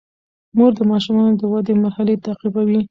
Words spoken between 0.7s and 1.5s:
د ماشومانو د